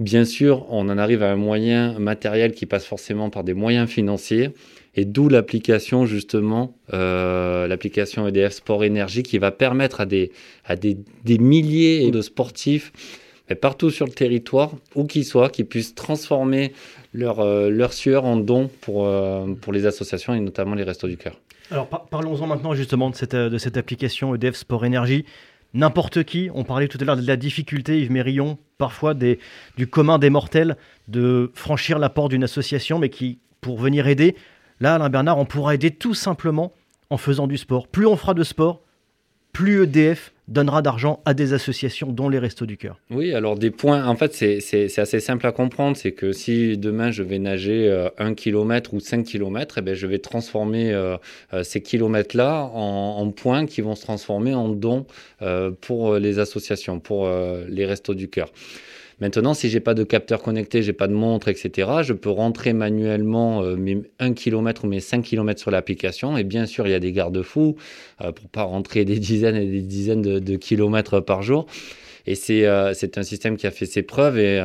Bien 0.00 0.24
sûr, 0.24 0.66
on 0.70 0.88
en 0.88 0.98
arrive 0.98 1.22
à 1.22 1.30
un 1.30 1.36
moyen 1.36 1.98
matériel 1.98 2.52
qui 2.52 2.66
passe 2.66 2.84
forcément 2.84 3.30
par 3.30 3.44
des 3.44 3.54
moyens 3.54 3.88
financiers. 3.88 4.50
Et 4.96 5.04
d'où 5.04 5.28
l'application 5.28 6.06
justement, 6.06 6.76
euh, 6.92 7.66
l'application 7.66 8.26
EDF 8.28 8.54
Sport 8.54 8.84
Énergie 8.84 9.22
qui 9.22 9.38
va 9.38 9.50
permettre 9.50 10.00
à 10.00 10.06
des, 10.06 10.30
milliers 11.26 12.10
de 12.10 12.20
sportifs 12.20 12.92
partout 13.60 13.90
sur 13.90 14.06
le 14.06 14.12
territoire, 14.12 14.72
où 14.94 15.04
qu'ils 15.04 15.24
soient, 15.24 15.50
qui 15.50 15.64
puissent 15.64 15.94
transformer 15.94 16.72
leur, 17.12 17.40
euh, 17.40 17.88
sueur 17.90 18.24
en 18.24 18.36
don 18.36 18.70
pour, 18.80 19.06
euh, 19.06 19.46
pour 19.60 19.72
les 19.72 19.86
associations 19.86 20.32
et 20.32 20.40
notamment 20.40 20.74
les 20.74 20.84
Restos 20.84 21.08
du 21.08 21.16
Cœur. 21.16 21.38
Alors 21.70 21.88
parlons-en 21.88 22.46
maintenant 22.46 22.74
justement 22.74 23.10
de 23.10 23.16
cette, 23.16 23.34
de 23.34 23.58
cette 23.58 23.76
application 23.76 24.34
EDF 24.34 24.56
Sport 24.56 24.84
Énergie. 24.84 25.24
N'importe 25.74 26.24
qui, 26.24 26.50
on 26.54 26.64
parlait 26.64 26.88
tout 26.88 26.98
à 27.00 27.04
l'heure 27.04 27.16
de 27.16 27.26
la 27.26 27.36
difficulté, 27.36 28.00
Yves 28.00 28.12
Mérillon, 28.12 28.58
parfois 28.78 29.14
du 29.14 29.86
commun 29.88 30.18
des 30.18 30.30
mortels, 30.30 30.76
de 31.08 31.50
franchir 31.54 31.98
la 31.98 32.08
porte 32.08 32.30
d'une 32.30 32.44
association, 32.44 32.98
mais 32.98 33.10
qui, 33.10 33.38
pour 33.60 33.78
venir 33.78 34.06
aider, 34.06 34.36
Là, 34.80 34.96
Alain 34.96 35.08
Bernard, 35.08 35.38
on 35.38 35.44
pourra 35.44 35.74
aider 35.74 35.90
tout 35.90 36.14
simplement 36.14 36.72
en 37.10 37.16
faisant 37.16 37.46
du 37.46 37.56
sport. 37.56 37.88
Plus 37.88 38.06
on 38.06 38.16
fera 38.16 38.34
de 38.34 38.42
sport, 38.42 38.82
plus 39.52 39.84
EDF 39.84 40.33
donnera 40.48 40.82
d'argent 40.82 41.20
à 41.24 41.34
des 41.34 41.52
associations, 41.52 42.12
dont 42.12 42.28
les 42.28 42.38
Restos 42.38 42.66
du 42.66 42.76
Cœur. 42.76 42.98
Oui, 43.10 43.32
alors 43.32 43.56
des 43.56 43.70
points, 43.70 44.06
en 44.06 44.16
fait, 44.16 44.34
c'est 44.34 44.98
assez 44.98 45.20
simple 45.20 45.46
à 45.46 45.52
comprendre. 45.52 45.96
C'est 45.96 46.12
que 46.12 46.32
si 46.32 46.76
demain 46.76 47.10
je 47.10 47.22
vais 47.22 47.38
nager 47.38 47.88
euh, 47.88 48.08
un 48.18 48.34
kilomètre 48.34 48.94
ou 48.94 49.00
5 49.00 49.24
kilomètres, 49.24 49.78
eh 49.78 49.82
ben, 49.82 49.94
je 49.94 50.06
vais 50.06 50.18
transformer 50.18 50.92
euh, 50.92 51.16
euh, 51.52 51.62
ces 51.62 51.80
kilomètres-là 51.80 52.70
en, 52.74 53.30
points 53.30 53.66
qui 53.66 53.80
vont 53.80 53.94
se 53.94 54.02
transformer 54.02 54.54
en 54.54 54.68
dons 54.68 55.06
pour 55.80 56.16
les 56.16 56.38
associations, 56.38 57.00
pour 57.00 57.28
les 57.68 57.86
Restos 57.86 58.14
du 58.14 58.28
Cœur. 58.28 58.52
Maintenant, 59.20 59.54
si 59.54 59.68
j'ai 59.68 59.80
pas 59.80 59.94
de 59.94 60.04
capteur 60.04 60.42
connecté, 60.42 60.82
j'ai 60.82 60.92
pas 60.92 61.06
de 61.06 61.12
montre, 61.12 61.48
etc., 61.48 61.88
je 62.02 62.12
peux 62.12 62.30
rentrer 62.30 62.72
manuellement 62.72 63.62
euh, 63.62 63.76
mes 63.76 64.02
1 64.18 64.34
km 64.34 64.84
ou 64.84 64.88
mes 64.88 65.00
5 65.00 65.22
km 65.22 65.60
sur 65.60 65.70
l'application. 65.70 66.36
Et 66.36 66.44
bien 66.44 66.66
sûr, 66.66 66.86
il 66.86 66.90
y 66.90 66.94
a 66.94 67.00
des 67.00 67.12
garde-fous 67.12 67.76
euh, 68.22 68.32
pour 68.32 68.48
pas 68.48 68.64
rentrer 68.64 69.04
des 69.04 69.18
dizaines 69.18 69.56
et 69.56 69.66
des 69.66 69.82
dizaines 69.82 70.22
de, 70.22 70.56
kilomètres 70.56 71.20
par 71.20 71.42
jour. 71.42 71.66
Et 72.26 72.36
euh, 72.50 72.94
c'est 72.94 73.18
un 73.18 73.22
système 73.22 73.56
qui 73.56 73.66
a 73.66 73.70
fait 73.70 73.86
ses 73.86 74.02
preuves. 74.02 74.38
Et, 74.38 74.64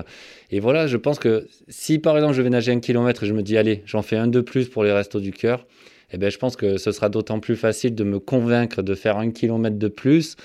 et, 0.51 0.59
voilà, 0.59 0.87
je 0.87 0.97
pense 0.97 1.19
que 1.19 1.47
si 1.67 1.99
par 1.99 2.15
exemple 2.15 2.33
je 2.33 2.41
vais 2.41 2.49
nager 2.49 2.71
un 2.71 2.79
kilomètre 2.79 3.23
et 3.23 3.27
je 3.27 3.33
me 3.33 3.43
dis, 3.43 3.57
allez, 3.57 3.83
j'en 3.85 4.01
fais 4.01 4.15
un 4.15 4.27
de 4.27 4.41
plus 4.41 4.69
pour 4.69 4.83
les 4.83 4.91
restos 4.91 5.19
du 5.19 5.31
cœur, 5.31 5.65
eh 6.11 6.17
ben, 6.17 6.31
je 6.31 6.37
pense 6.37 6.55
que 6.55 6.77
ce 6.77 6.91
sera 6.91 7.09
d'autant 7.09 7.39
plus 7.39 7.55
facile 7.55 7.95
de 7.95 8.03
me 8.03 8.19
convaincre 8.19 8.81
de 8.81 8.95
faire 8.95 9.17
un 9.17 9.31
kilomètre 9.31 9.77
de 9.77 9.87
plus 9.87 10.35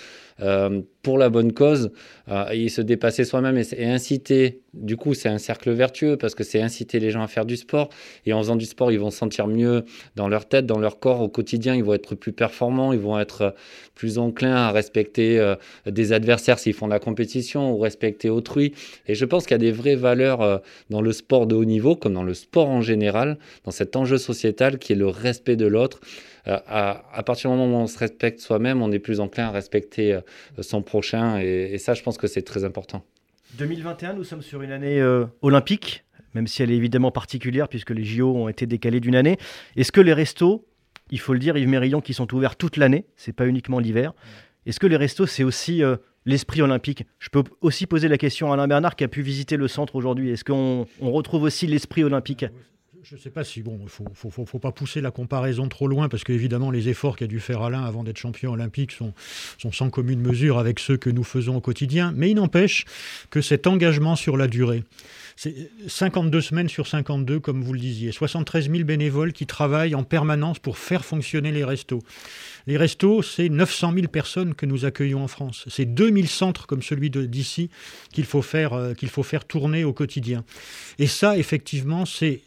euh, 0.41 0.83
pour 1.03 1.19
la 1.19 1.29
bonne 1.29 1.53
cause 1.53 1.93
euh, 2.29 2.49
et 2.51 2.69
se 2.69 2.81
dépasser 2.81 3.25
soi-même 3.25 3.59
et, 3.59 3.85
inciter. 3.85 4.63
Du 4.73 4.97
coup, 4.97 5.15
c'est 5.15 5.29
un 5.29 5.39
cercle 5.39 5.71
vertueux 5.71 6.17
parce 6.17 6.35
que 6.35 6.43
c'est 6.43 6.61
inciter 6.61 6.99
les 6.99 7.11
gens 7.11 7.23
à 7.23 7.29
faire 7.29 7.45
du 7.45 7.57
sport. 7.57 7.91
Et 8.27 8.33
en 8.33 8.39
faisant 8.39 8.57
du 8.57 8.65
sport, 8.65 8.91
ils 8.91 8.99
vont 8.99 9.11
se 9.11 9.19
sentir 9.19 9.47
mieux 9.47 9.85
dans 10.17 10.27
leur 10.27 10.49
tête, 10.49 10.67
dans 10.67 10.79
leur 10.79 10.99
corps 10.99 11.21
au 11.21 11.29
quotidien. 11.29 11.75
Ils 11.77 11.85
vont 11.85 11.95
être 11.95 12.15
plus 12.15 12.33
performants, 12.33 12.93
ils 12.93 12.99
vont 12.99 13.19
être 13.19 13.55
plus 13.95 14.19
enclins 14.19 14.57
à 14.57 14.73
respecter 14.73 15.39
euh, 15.39 15.55
des 15.87 16.13
adversaires 16.13 16.59
s'ils 16.59 16.75
font 16.75 16.87
de 16.87 16.93
la 16.93 17.01
compétition 17.01 17.73
ou 17.73 17.79
respecter 17.79 18.31
autrui. 18.31 18.73
Et 19.07 19.15
je 19.15 19.25
pense 19.27 19.45
qu'il 19.45 19.53
y 19.53 19.55
a 19.55 19.59
des 19.59 19.73
vraies 19.73 19.95
valeurs 19.95 20.63
dans 20.91 21.03
le 21.03 21.13
sport 21.13 21.47
de 21.47 21.55
haut 21.55 21.65
niveau, 21.65 21.95
comme 21.95 22.15
dans 22.15 22.25
le 22.25 22.35
sport 22.35 22.71
en 22.71 22.81
général, 22.81 23.39
dans 23.65 23.71
cet 23.71 23.95
enjeu 23.95 24.19
sociétal 24.19 24.79
qui 24.79 24.95
est 24.95 24.97
le 24.97 25.09
respect 25.09 25.57
de 25.57 25.67
l'autre. 25.67 26.01
Euh, 26.47 26.59
à, 26.67 27.23
partir 27.23 27.51
du 27.51 27.57
moment 27.57 27.79
où 27.79 27.83
on 27.83 27.87
se 27.87 27.99
respecte 27.99 28.41
soi-même, 28.41 28.83
on 28.83 28.93
est 28.93 28.99
plus 28.99 29.21
enclin 29.21 29.47
à 29.47 29.51
respecter 29.51 30.15
euh, 30.15 30.21
son 30.61 30.83
prochain. 30.83 31.39
Et, 31.41 31.79
ça, 31.79 31.95
je 31.95 32.03
pense 32.03 32.19
que 32.19 32.27
c'est 32.27 32.43
très 32.43 32.65
important. 32.65 33.05
2021, 33.55 34.15
nous 34.15 34.25
sommes 34.25 34.43
sur 34.43 34.63
une 34.63 34.73
année 34.73 35.01
euh, 35.01 35.27
olympique, 35.41 36.05
même 36.35 36.47
si 36.47 36.63
elle 36.63 36.71
est 36.71 36.77
évidemment 36.77 37.13
particulière 37.13 37.69
puisque 37.69 37.91
les 37.91 38.05
JO 38.05 38.35
ont 38.35 38.49
été 38.49 38.67
décalés 38.67 39.01
d'une 39.01 39.17
année. 39.17 39.39
Est-ce 39.77 39.93
que 39.93 40.01
les 40.01 40.13
restos, 40.13 40.67
il 41.11 41.21
faut 41.21 41.33
le 41.33 41.39
dire, 41.39 41.57
Yves 41.57 41.69
Mérillon, 41.69 42.01
qui 42.01 42.15
sont 42.15 42.33
ouverts 42.35 42.57
toute 42.57 42.77
l'année, 42.77 43.07
c'est 43.17 43.33
pas 43.33 43.47
uniquement 43.47 43.79
l'hiver, 43.79 44.13
est-ce 44.67 44.81
que 44.81 44.87
les 44.87 44.97
restos, 44.97 45.27
c'est 45.27 45.45
aussi 45.45 45.83
l'esprit 46.25 46.63
olympique? 46.63 47.05
Je 47.19 47.29
peux 47.29 47.45
aussi 47.61 47.87
poser 47.87 48.09
la 48.09 48.17
question 48.17 48.51
à 48.51 48.55
Alain 48.55 48.67
Bernard 48.67 48.97
qui 48.97 49.05
a 49.05 49.09
pu 49.09 49.21
visiter 49.21 49.59
le 49.59 49.69
centre 49.69 49.95
aujourd'hui. 49.95 50.31
Est-ce 50.31 50.43
qu'on 50.43 50.87
retrouve 51.01 51.43
aussi 51.43 51.67
l'esprit 51.67 52.03
olympique? 52.03 52.47
Je 53.05 53.17
ne 53.17 53.21
sais 53.21 53.31
pas 53.31 53.45
si, 53.45 53.61
bon, 53.61 53.79
il 53.83 53.89
faut, 53.91 54.07
faut, 54.31 54.59
pas 54.59 54.73
pousser 54.73 55.03
la 55.03 55.11
comparaison 55.11 55.69
trop 55.69 55.89
loin, 55.89 56.09
parce 56.09 56.25
qu'évidemment, 56.25 56.71
les 56.71 56.89
efforts 56.89 57.17
qu'a 57.17 57.27
dû 57.27 57.39
faire 57.39 57.61
Alain 57.61 57.85
avant 57.85 58.03
d'être 58.03 58.17
champion 58.17 58.53
olympique 58.53 58.93
sont, 58.93 59.13
sans 59.73 59.91
commune 59.91 60.21
mesure 60.21 60.59
avec 60.59 60.79
ceux 60.79 60.97
que 60.97 61.11
nous 61.11 61.25
faisons 61.25 61.57
au 61.57 61.61
quotidien. 61.61 62.15
Mais 62.17 62.31
il 62.31 62.37
n'empêche 62.37 62.87
que 63.29 63.43
cet 63.43 63.67
engagement 63.67 64.17
sur 64.17 64.39
la 64.39 64.47
durée, 64.47 64.85
c'est 65.37 65.71
52 65.87 66.41
semaines 66.41 66.69
sur 66.69 66.87
52, 66.87 67.41
comme 67.41 67.63
vous 67.63 67.75
le 67.75 67.81
disiez, 67.81 68.11
73 68.11 68.71
000 68.71 68.85
bénévoles 68.85 69.33
qui 69.33 69.47
travaillent 69.47 69.95
en 69.95 70.05
permanence 70.05 70.59
pour 70.59 70.79
faire 70.79 71.05
fonctionner 71.05 71.53
les 71.53 71.65
restos. 71.65 72.03
Les 72.67 72.79
restos, 72.79 73.23
c'est 73.23 73.51
900 73.51 73.93
000 73.95 74.09
personnes 74.09 74.55
que 74.55 74.65
nous 74.65 74.87
accueillons 74.87 75.23
en 75.23 75.29
France. 75.29 75.65
C'est 75.69 75.85
2000 75.85 76.29
centres 76.29 76.67
comme 76.67 76.83
celui 76.83 77.11
d'ici 77.11 77.69
qu'il 78.13 78.25
faut, 78.25 78.45
euh, 78.55 78.95
qu'il 78.95 79.11
faut 79.11 79.23
faire 79.23 79.45
tourner 79.45 79.85
au 79.85 79.93
quotidien. 79.93 80.45
Et 80.99 81.07
ça, 81.07 81.37
effectivement, 81.37 82.07
c'est, 82.07 82.41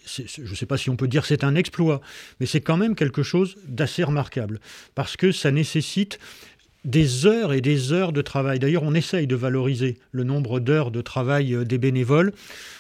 je 0.47 0.51
ne 0.51 0.55
sais 0.55 0.65
pas 0.65 0.77
si 0.77 0.89
on 0.89 0.95
peut 0.95 1.07
dire 1.07 1.25
c'est 1.25 1.43
un 1.43 1.55
exploit, 1.55 2.01
mais 2.39 2.45
c'est 2.45 2.61
quand 2.61 2.77
même 2.77 2.95
quelque 2.95 3.21
chose 3.21 3.55
d'assez 3.67 4.03
remarquable. 4.03 4.59
Parce 4.95 5.15
que 5.17 5.31
ça 5.31 5.51
nécessite 5.51 6.19
des 6.85 7.25
heures 7.25 7.53
et 7.53 7.61
des 7.61 7.91
heures 7.91 8.13
de 8.13 8.21
travail. 8.21 8.59
D'ailleurs, 8.59 8.83
on 8.83 8.93
essaye 8.93 9.27
de 9.27 9.35
valoriser 9.35 9.97
le 10.11 10.23
nombre 10.23 10.59
d'heures 10.59 10.89
de 10.89 11.01
travail 11.01 11.53
euh, 11.53 11.65
des 11.65 11.77
bénévoles. 11.77 12.31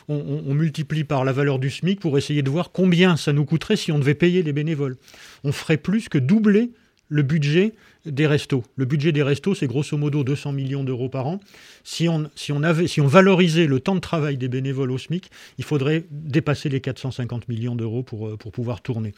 On, 0.07 0.43
on, 0.47 0.53
multiplie 0.53 1.03
par 1.03 1.25
la 1.25 1.33
valeur 1.33 1.59
du 1.59 1.69
SMIC 1.69 1.99
pour 1.99 2.17
essayer 2.17 2.41
de 2.41 2.49
voir 2.49 2.71
combien 2.71 3.17
ça 3.17 3.33
nous 3.33 3.43
coûterait 3.43 3.75
si 3.75 3.91
on 3.91 3.99
devait 3.99 4.15
payer 4.15 4.43
les 4.43 4.53
bénévoles. 4.53 4.95
On 5.43 5.51
ferait 5.51 5.77
plus 5.77 6.07
que 6.07 6.17
doubler 6.17 6.71
le 7.09 7.23
budget 7.23 7.73
des 8.05 8.27
restos. 8.27 8.63
Le 8.75 8.85
budget 8.85 9.11
des 9.11 9.23
restos, 9.23 9.55
c'est 9.55 9.67
grosso 9.67 9.97
modo 9.97 10.23
200 10.23 10.53
millions 10.53 10.83
d'euros 10.83 11.09
par 11.09 11.27
an. 11.27 11.39
Si 11.83 12.07
on, 12.07 12.29
si, 12.35 12.51
on 12.51 12.63
avait, 12.63 12.87
si 12.87 13.01
on 13.01 13.07
valorisait 13.07 13.67
le 13.67 13.79
temps 13.79 13.95
de 13.95 13.99
travail 13.99 14.37
des 14.37 14.47
bénévoles 14.47 14.91
au 14.91 14.97
SMIC, 14.97 15.29
il 15.57 15.63
faudrait 15.63 16.05
dépasser 16.11 16.69
les 16.69 16.81
450 16.81 17.47
millions 17.47 17.75
d'euros 17.75 18.03
pour, 18.03 18.27
euh, 18.27 18.37
pour 18.37 18.51
pouvoir 18.51 18.81
tourner. 18.81 19.13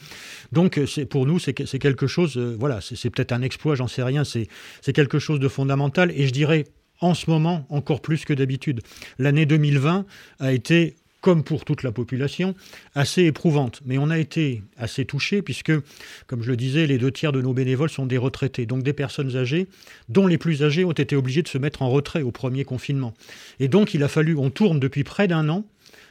Donc 0.51 0.77
euh, 0.77 0.86
pour 1.10 1.25
nous, 1.25 1.39
c'est, 1.39 1.53
quelque 1.53 2.08
chose, 2.08 2.38
euh, 2.38 2.55
voilà, 2.60 2.79
c'est, 2.81 3.10
peut-être 3.10 3.31
un 3.31 3.41
exploit, 3.41 3.75
j'en 3.75 3.88
sais 3.88 4.03
rien, 4.03 4.24
c'est 4.24 4.48
quelque 4.93 5.19
chose 5.19 5.39
de 5.39 5.48
fondamental. 5.48 6.12
Et 6.15 6.27
je 6.27 6.34
dirais, 6.34 6.65
en 7.01 7.13
ce 7.13 7.29
moment, 7.29 7.65
encore 7.69 8.01
plus 8.01 8.25
que 8.25 8.34
d'habitude. 8.34 8.81
L'année 9.17 9.46
2020 9.46 10.05
a 10.39 10.53
été 10.53 10.96
comme 11.22 11.44
pour 11.44 11.66
toute 11.66 11.84
la 11.84 11.92
population, 11.92 12.56
assez 12.96 13.24
éprouvante. 13.24 13.82
Mais 13.86 13.98
on 13.98 14.10
a 14.10 14.18
été 14.18 14.64
assez 14.78 15.06
touchés 15.06 15.42
puisque, 15.42 15.74
comme 16.28 16.44
je 16.44 16.50
le 16.50 16.58
disais, 16.58 16.88
les 16.88 16.98
deux 16.98 17.12
tiers 17.12 17.32
de 17.32 17.42
nos 17.42 17.54
bénévoles 17.54 17.90
sont 17.90 18.06
des 18.06 18.18
retraités, 18.18 18.66
donc 18.66 18.84
des 18.84 18.94
personnes 18.94 19.36
âgées, 19.36 19.68
dont 20.08 20.28
les 20.28 20.38
plus 20.38 20.64
âgés 20.64 20.86
ont 20.86 20.92
été 20.92 21.16
obligés 21.16 21.42
de 21.42 21.48
se 21.48 21.58
mettre 21.58 21.82
en 21.82 21.90
retrait 21.90 22.22
au 22.22 22.32
premier 22.32 22.64
confinement. 22.64 23.14
Et 23.60 23.68
donc 23.68 23.94
il 23.94 24.04
a 24.04 24.08
fallu, 24.08 24.36
on 24.38 24.50
tourne 24.50 24.80
depuis 24.80 25.04
près 25.04 25.28
d'un 25.28 25.50
an 25.50 25.66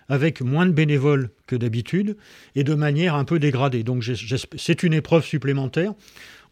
avec 0.09 0.41
moins 0.41 0.67
de 0.67 0.73
bénévoles 0.73 1.31
que 1.47 1.57
d'habitude 1.57 2.17
et 2.55 2.65
de 2.65 2.75
manière 2.75 3.15
un 3.15 3.25
peu 3.25 3.39
dégradée. 3.39 3.83
Donc 3.83 4.05
c'est 4.57 4.83
une 4.83 4.95
épreuve 4.95 5.25
supplémentaire. 5.25 5.95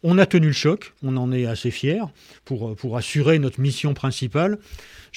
On 0.03 0.17
a 0.17 0.25
tenu 0.25 0.47
le 0.47 0.53
choc, 0.53 0.93
on 1.03 1.17
en 1.17 1.31
est 1.31 1.45
assez 1.45 1.71
fiers 1.71 2.03
pour, 2.45 2.75
pour 2.75 2.97
assurer 2.97 3.39
notre 3.39 3.59
mission 3.59 3.93
principale 3.93 4.59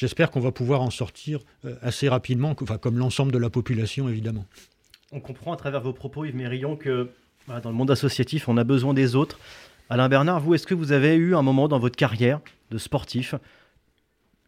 j'espère 0.01 0.31
qu'on 0.31 0.41
va 0.41 0.51
pouvoir 0.51 0.81
en 0.81 0.91
sortir 0.91 1.41
euh, 1.65 1.75
assez 1.83 2.09
rapidement, 2.09 2.57
enfin, 2.61 2.79
comme 2.79 2.99
l'ensemble 2.99 3.33
de 3.33 3.39
la 3.39 3.51
population 3.51 4.09
évidemment. 4.09 4.47
On 5.13 5.21
comprend 5.21 5.53
à 5.53 5.57
travers 5.57 5.83
vos 5.83 5.93
propos, 5.93 6.25
Yves 6.25 6.37
Mérillon, 6.37 6.77
que 6.77 7.11
dans 7.49 7.71
le 7.71 7.77
monde 7.77 7.91
associatif, 7.91 8.49
on 8.49 8.57
a 8.57 8.65
besoin 8.65 8.95
des 8.95 9.17
autres. 9.17 9.39
Alain 9.89 10.09
Bernard, 10.09 10.41
vous, 10.41 10.55
est-ce 10.55 10.67
que 10.67 10.75
vous 10.75 10.93
avez 10.93 11.17
eu 11.17 11.35
un 11.35 11.43
moment 11.43 11.69
dans 11.69 11.81
votre 11.81 11.97
carrière 11.97 12.41
de 12.71 12.79
sportif, 12.79 13.35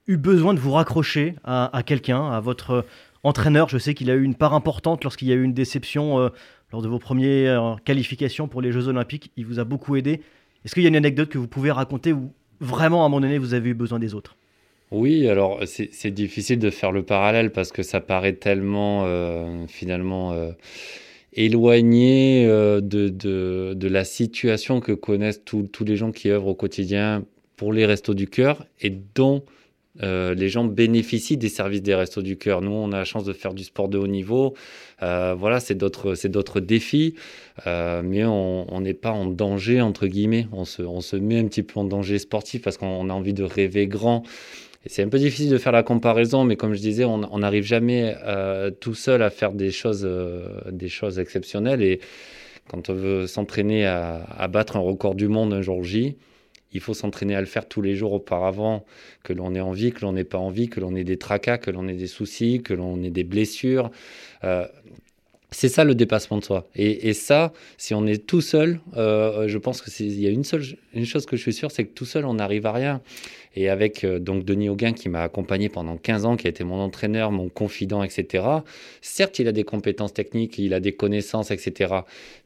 eu 0.07 0.17
besoin 0.17 0.55
de 0.55 0.61
vous 0.61 0.73
raccrocher 0.73 1.35
à, 1.43 1.83
quelqu'un, 1.85 2.31
à 2.31 2.39
votre 2.39 2.87
entraîneur? 3.25 3.69
Je 3.69 3.79
sais 3.79 3.95
qu'il 3.95 4.09
a 4.11 4.15
eu 4.15 4.23
une 4.23 4.37
part 4.37 4.55
importante 4.55 5.03
lorsqu'il 5.03 5.29
y 5.29 5.33
a 5.33 5.35
eu 5.35 5.43
une 5.43 5.55
déception 5.55 6.21
euh, 6.21 6.29
lors 6.73 6.83
de 6.83 6.89
vos 6.89 6.99
premières 6.99 7.77
qualifications 7.85 8.49
pour 8.49 8.63
les 8.63 8.73
Jeux 8.73 8.89
Olympiques. 8.89 9.31
Il 9.37 9.47
vous 9.47 9.59
a 9.59 9.65
beaucoup 9.65 9.97
aidé. 9.97 10.21
Est-ce 10.65 10.75
qu'il 10.75 10.83
y 10.83 10.87
a 10.87 10.89
une 10.89 10.97
anecdote 10.97 11.29
que 11.29 11.39
vous 11.39 11.49
pouvez 11.49 11.71
raconter 11.71 12.13
où 12.13 12.33
vraiment, 12.61 13.03
à 13.03 13.07
un 13.07 13.09
moment 13.09 13.21
donné, 13.21 13.39
vous 13.39 13.55
avez 13.55 13.71
eu 13.71 13.75
besoin 13.75 13.99
des 13.99 14.15
autres? 14.15 14.37
Oui, 14.91 15.27
alors 15.27 15.61
c'est 15.65 16.11
difficile 16.11 16.59
de 16.59 16.69
faire 16.69 16.93
le 16.93 17.03
parallèle 17.03 17.51
parce 17.51 17.73
que 17.73 17.83
ça 17.83 18.01
paraît 18.01 18.35
tellement 18.35 19.05
euh, 19.07 19.67
finalement 19.67 20.33
euh, 20.33 20.53
éloigné 21.33 22.45
euh, 22.47 22.83
de, 22.83 23.09
de, 23.09 23.73
de, 23.75 23.89
la 23.89 24.05
situation 24.05 24.81
que 24.81 24.93
connaissent 24.93 25.43
tous 25.47 25.85
les 25.87 25.97
gens 25.97 26.13
qui 26.13 26.29
œuvrent 26.29 26.49
au 26.49 26.55
quotidien 26.55 27.25
pour 27.57 27.73
les 27.73 27.87
restos 27.87 28.13
du 28.13 28.29
cœur 28.29 28.67
et 28.83 28.91
dont 29.15 29.45
les 30.01 30.49
gens 30.49 30.65
bénéficient 30.65 31.37
des 31.37 31.49
services 31.49 31.83
des 31.83 31.95
restos 31.95 32.23
du 32.23 32.37
cœur. 32.37 32.63
Nous, 32.63 32.71
on 32.71 32.93
a 32.93 32.99
la 32.99 33.05
chance 33.05 33.25
de 33.25 33.33
faire 33.33 33.55
du 33.55 33.65
sport 33.65 33.89
de 33.89 33.99
haut 33.99 34.07
niveau. 34.07 34.55
voilà, 35.01 35.61
c'est 35.61 35.75
d'autres, 35.75 36.61
défis, 36.61 37.15
mais 37.67 38.25
on 38.25 38.81
n'est 38.81 38.95
pas 38.95 39.11
en 39.13 39.27
danger 39.27 39.81
entre 39.81 40.07
guillemets. 40.07 40.47
On 40.53 40.65
se, 40.65 40.83
on 40.83 41.01
se 41.01 41.17
met 41.17 41.39
un 41.39 41.47
petit 41.47 41.63
peu 41.63 41.81
en 41.81 41.85
danger 41.85 42.19
sportif 42.19 42.63
parce 42.63 42.79
qu'on 42.79 43.11
a 43.11 43.13
envie 43.13 43.35
de 43.35 43.45
rêver 43.45 43.87
grand 43.87 44.25
c'est 44.87 45.03
un 45.03 45.09
peu 45.09 45.19
difficile 45.19 45.51
de 45.51 45.59
faire 45.59 45.73
la 45.73 45.83
comparaison, 45.83 46.45
mais 46.45 46.57
comme 46.57 46.75
je 46.75 46.81
disais, 46.81 47.05
on 47.05 47.39
n'arrive 47.39 47.65
jamais 47.65 48.17
euh, 48.25 48.71
tout 48.71 48.95
seul 48.95 49.23
à 49.23 49.31
faire 49.31 49.53
des 49.53 49.71
choses, 49.71 50.03
euh, 50.05 50.49
des 50.71 50.89
choses 50.89 51.19
exceptionnelles. 51.19 51.83
Et 51.83 52.01
quand 52.69 52.91
on 52.91 52.95
veut 52.95 53.27
s'entraîner 53.27 53.87
à, 53.87 54.49
battre 54.49 54.77
un 54.77 54.81
record 54.81 55.15
du 55.15 55.29
monde 55.29 55.53
un 55.53 55.63
jour 55.63 55.85
J, 55.85 56.17
il 56.73 56.81
faut 56.81 56.95
s'entraîner 56.95 57.35
à 57.35 57.41
le 57.41 57.47
faire 57.47 57.69
tous 57.69 57.83
les 57.83 57.95
jours 57.95 58.13
auparavant, 58.13 58.85
que 59.23 59.33
l'on 59.33 59.55
ait 59.55 59.61
envie, 59.61 59.93
que 59.93 60.01
l'on 60.03 60.13
n'ait 60.13 60.25
pas 60.25 60.39
envie, 60.39 60.69
que 60.69 60.81
l'on 60.81 60.95
ait 60.95 61.05
des 61.05 61.17
tracas, 61.17 61.59
que 61.59 61.71
l'on 61.71 61.89
ait 61.89 61.95
des 61.95 62.07
soucis, 62.07 62.63
que 62.63 62.75
l'on 62.75 63.03
ait 63.03 63.11
des 63.11 63.25
blessures. 63.25 63.91
Euh, 64.45 64.67
c'est 65.51 65.69
ça 65.69 65.85
le 65.85 65.95
dépassement 65.95 66.39
de 66.39 66.45
soi. 66.45 66.67
Et, 66.75 67.13
ça, 67.13 67.53
si 67.77 67.93
on 67.93 68.07
est 68.07 68.27
tout 68.27 68.41
seul, 68.41 68.81
je 68.97 69.59
pense 69.59 69.83
qu'il 69.83 70.19
y 70.19 70.27
a 70.27 70.31
une 70.31 70.45
seule 70.45 70.65
une 70.95 71.05
chose 71.05 71.27
que 71.27 71.37
je 71.37 71.43
suis 71.43 71.53
sûr, 71.53 71.71
c'est 71.71 71.85
que 71.85 71.93
tout 71.93 72.07
seul, 72.07 72.25
on 72.25 72.35
n'arrive 72.35 72.65
à 72.65 72.73
rien. 72.73 73.03
Et 73.55 73.69
avec 73.69 74.05
euh, 74.05 74.19
donc 74.19 74.45
Denis 74.45 74.69
Auguin 74.69 74.93
qui 74.93 75.09
m'a 75.09 75.23
accompagné 75.23 75.69
pendant 75.69 75.97
15 75.97 76.25
ans, 76.25 76.37
qui 76.37 76.47
a 76.47 76.51
été 76.51 76.65
mon 76.65 76.81
entraîneur, 76.81 77.31
mon 77.33 77.49
confident, 77.49 78.03
etc. 78.03 78.45
Certes, 79.01 79.39
il 79.39 79.49
a 79.49 79.53
des 79.53 79.65
compétences 79.65 80.13
techniques, 80.13 80.59
il 80.59 80.75
a 80.75 80.81
des 80.81 80.93
connaissances, 80.93 81.51
etc. 81.51 81.95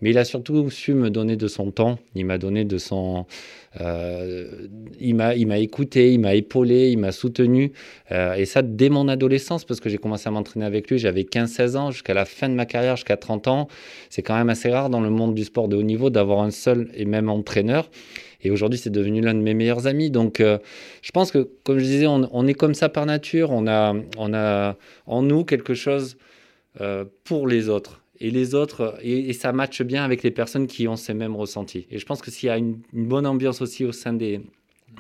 Mais 0.01 0.11
il 0.11 0.19
a 0.19 0.25
surtout 0.25 0.71
su 0.71 0.95
me 0.95 1.11
donner 1.11 1.37
de 1.37 1.49
son 1.49 1.71
temps. 1.71 1.99
Il 2.15 2.27
m'a 2.27 2.39
donné 2.39 2.65
de 2.65 2.79
son, 2.79 3.27
euh, 3.81 4.67
il 5.01 5.15
m'a, 5.15 5.59
écouté, 5.59 6.13
il 6.13 6.21
m'a 6.21 6.35
épaulé, 6.35 6.91
il 6.91 6.99
m'a 6.99 7.13
soutenu. 7.13 7.73
Euh, 8.13 8.35
et 8.35 8.45
ça 8.45 8.63
dès 8.63 8.89
mon 8.89 9.09
adolescence, 9.09 9.65
parce 9.65 9.81
que 9.81 9.89
j'ai 9.89 9.99
commencé 9.99 10.29
à 10.29 10.31
m'entraîner 10.31 10.67
avec 10.67 10.91
lui. 10.91 10.99
J'avais 10.99 11.23
15-16 11.23 11.77
ans 11.77 11.91
jusqu'à 11.91 12.15
la 12.15 12.25
fin 12.25 12.49
de 12.49 12.55
ma 12.55 12.67
carrière, 12.67 12.97
jusqu'à 12.97 13.17
30 13.17 13.49
ans. 13.49 13.69
C'est 14.11 14.23
quand 14.23 14.37
même 14.37 14.49
assez 14.49 14.71
rare 14.71 14.91
dans 14.91 15.01
le 15.01 15.11
monde 15.11 15.35
du 15.35 15.45
sport 15.45 15.69
de 15.69 15.77
haut 15.77 15.83
niveau 15.83 16.11
d'avoir 16.11 16.41
un 16.41 16.51
seul 16.51 16.89
et 16.95 17.05
même 17.05 17.29
entraîneur. 17.29 17.91
Et 18.47 18.51
aujourd'hui, 18.51 18.79
c'est 18.79 18.91
devenu 18.91 19.21
l'un 19.21 19.35
de 19.35 19.41
mes 19.41 19.55
meilleurs 19.55 19.89
amis. 19.89 20.09
Donc, 20.09 20.39
euh, 20.39 20.59
je 21.03 21.11
pense 21.11 21.33
que, 21.33 21.49
comme 21.65 21.79
je 21.79 21.85
disais, 21.85 22.07
on, 22.07 22.47
est 22.47 22.55
comme 22.55 22.75
ça 22.75 22.89
par 22.89 23.05
nature. 23.05 23.51
On 23.51 23.67
a, 23.67 23.93
on 24.17 24.33
a 24.35 24.77
en 25.07 25.23
nous 25.23 25.45
quelque 25.45 25.75
chose 25.75 26.17
euh, 26.81 27.05
pour 27.25 27.49
les 27.49 27.69
autres. 27.69 28.03
Et 28.21 28.31
les 28.31 28.55
autres, 28.55 28.99
et, 29.03 29.33
ça 29.33 29.53
matche 29.53 29.83
bien 29.83 30.05
avec 30.05 30.23
les 30.23 30.31
personnes 30.31 30.69
qui 30.69 30.87
ont 30.87 30.97
ces 30.97 31.13
mêmes 31.13 31.35
ressentis. 31.35 31.87
Et 31.91 31.99
je 31.99 32.07
pense 32.07 32.23
que 32.23 32.31
s'il 32.31 32.47
y 32.47 32.51
a 32.51 32.57
une 32.57 32.79
bonne 32.93 33.27
ambiance 33.27 33.61
aussi 33.61 33.85
au 33.85 33.93
sein 33.93 34.13
des, 34.13 34.41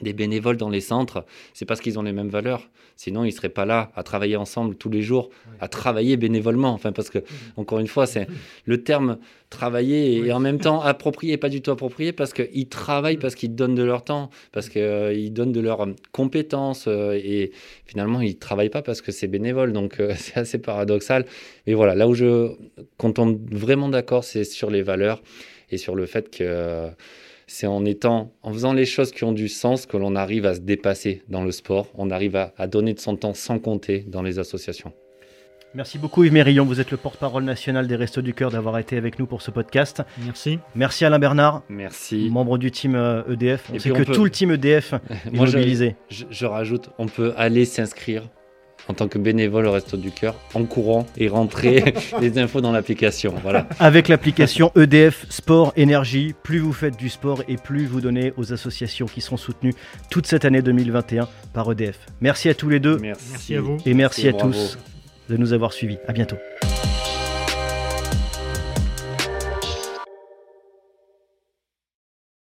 des 0.02 0.12
bénévoles 0.12 0.56
dans 0.56 0.68
les 0.68 0.80
centres, 0.80 1.24
c'est 1.54 1.64
parce 1.64 1.80
qu'ils 1.80 1.98
ont 1.98 2.02
les 2.02 2.12
mêmes 2.12 2.28
valeurs. 2.28 2.68
Sinon, 2.96 3.24
ils 3.24 3.32
seraient 3.32 3.50
pas 3.50 3.66
là 3.66 3.90
à 3.94 4.02
travailler 4.02 4.36
ensemble 4.36 4.74
tous 4.74 4.88
les 4.88 5.02
jours, 5.02 5.28
à 5.60 5.68
travailler 5.68 6.16
bénévolement. 6.16 6.72
Enfin, 6.72 6.92
parce 6.92 7.10
que, 7.10 7.18
encore 7.56 7.78
une 7.78 7.86
fois, 7.86 8.06
c'est 8.06 8.26
le 8.64 8.82
terme 8.82 9.18
travailler 9.50 10.16
et 10.16 10.32
en 10.32 10.40
même 10.40 10.58
temps 10.58 10.80
approprié, 10.80 11.36
pas 11.36 11.48
du 11.48 11.60
tout 11.62 11.70
approprié, 11.70 12.12
parce 12.12 12.32
qu'ils 12.32 12.68
travaillent 12.68 13.18
parce 13.18 13.34
qu'ils 13.34 13.54
donnent 13.54 13.74
de 13.74 13.82
leur 13.82 14.02
temps, 14.02 14.30
parce 14.50 14.68
qu'ils 14.68 14.82
euh, 14.82 15.28
donnent 15.30 15.52
de 15.52 15.60
leurs 15.60 15.86
compétences 16.12 16.86
euh, 16.88 17.12
et 17.12 17.52
finalement, 17.84 18.20
ils 18.20 18.38
travaillent 18.38 18.70
pas 18.70 18.82
parce 18.82 19.02
que 19.02 19.12
c'est 19.12 19.28
bénévole. 19.28 19.72
Donc, 19.72 20.00
euh, 20.00 20.14
c'est 20.16 20.38
assez 20.38 20.58
paradoxal. 20.58 21.26
Mais 21.66 21.74
voilà, 21.74 21.94
là 21.94 22.08
où 22.08 22.14
je 22.14 22.52
compte 22.96 23.18
vraiment 23.50 23.88
d'accord, 23.88 24.24
c'est 24.24 24.44
sur 24.44 24.70
les 24.70 24.82
valeurs 24.82 25.22
et 25.70 25.78
sur 25.78 25.94
le 25.94 26.06
fait 26.06 26.30
que 26.30 26.90
c'est 27.46 27.66
en 27.66 27.84
étant, 27.84 28.32
en 28.42 28.52
faisant 28.52 28.72
les 28.72 28.86
choses 28.86 29.12
qui 29.12 29.24
ont 29.24 29.32
du 29.32 29.48
sens 29.48 29.86
que 29.86 29.96
l'on 29.96 30.16
arrive 30.16 30.46
à 30.46 30.54
se 30.54 30.60
dépasser 30.60 31.22
dans 31.28 31.44
le 31.44 31.52
sport, 31.52 31.88
on 31.94 32.10
arrive 32.10 32.36
à, 32.36 32.66
donner 32.66 32.94
de 32.94 33.00
son 33.00 33.16
temps 33.16 33.34
sans 33.34 33.58
compter 33.58 34.04
dans 34.08 34.22
les 34.22 34.38
associations. 34.38 34.92
Merci 35.74 35.98
beaucoup 35.98 36.24
Yves 36.24 36.32
Mérillon, 36.32 36.64
vous 36.64 36.80
êtes 36.80 36.90
le 36.90 36.96
porte-parole 36.96 37.44
national 37.44 37.86
des 37.86 37.96
Restos 37.96 38.22
du 38.22 38.32
Cœur 38.32 38.50
d'avoir 38.50 38.78
été 38.78 38.96
avec 38.96 39.18
nous 39.18 39.26
pour 39.26 39.42
ce 39.42 39.50
podcast. 39.50 40.02
Merci. 40.24 40.58
Merci 40.74 41.04
Alain 41.04 41.18
Bernard. 41.18 41.62
Merci. 41.68 42.30
Membre 42.30 42.56
du 42.56 42.70
team 42.70 42.94
EDF. 43.28 43.70
Euh, 43.70 43.74
e 43.74 43.76
on 43.76 43.78
sait 43.78 43.90
que 43.90 44.02
tout 44.02 44.24
le 44.24 44.30
team 44.30 44.52
EDF 44.52 44.94
est 45.26 45.30
mobilisé. 45.32 45.96
Je, 46.08 46.24
je, 46.30 46.46
rajoute, 46.46 46.88
on 46.98 47.06
peut 47.06 47.34
aller 47.36 47.66
s'inscrire 47.66 48.28
en 48.88 48.94
tant 48.94 49.08
que 49.08 49.18
bénévole 49.18 49.66
au 49.66 49.72
Resto 49.72 49.96
du 49.96 50.10
Cœur 50.10 50.34
en 50.54 50.64
courant 50.64 51.06
et 51.16 51.28
rentrer 51.28 51.94
les 52.20 52.38
infos 52.38 52.60
dans 52.60 52.72
l'application. 52.72 53.34
Voilà. 53.42 53.66
Avec 53.78 54.08
l'application 54.08 54.72
EDF 54.76 55.26
Sport 55.30 55.72
Énergie, 55.76 56.34
plus 56.42 56.58
vous 56.58 56.72
faites 56.72 56.96
du 56.96 57.08
sport 57.08 57.42
et 57.48 57.56
plus 57.56 57.86
vous 57.86 58.00
donnez 58.00 58.32
aux 58.36 58.52
associations 58.52 59.06
qui 59.06 59.20
seront 59.20 59.36
soutenues 59.36 59.74
toute 60.10 60.26
cette 60.26 60.44
année 60.44 60.62
2021 60.62 61.28
par 61.52 61.70
EDF. 61.72 61.98
Merci 62.20 62.48
à 62.48 62.54
tous 62.54 62.68
les 62.68 62.80
deux. 62.80 62.98
Merci, 62.98 63.24
Merci 63.30 63.54
à 63.56 63.60
vous. 63.60 63.76
Et 63.86 63.94
merci, 63.94 64.26
Et 64.26 64.30
à 64.30 64.32
bravo. 64.32 64.52
tous 64.52 64.78
de 65.28 65.36
nous 65.36 65.52
avoir 65.52 65.72
suivis. 65.72 65.98
À 66.06 66.12
bientôt. 66.12 66.36